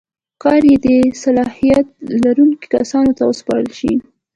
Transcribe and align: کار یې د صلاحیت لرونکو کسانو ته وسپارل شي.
کار 0.43 0.61
یې 0.71 0.77
د 0.85 0.87
صلاحیت 1.23 1.87
لرونکو 2.23 2.65
کسانو 2.73 3.11
ته 3.17 3.23
وسپارل 3.29 3.69
شي. 3.79 3.93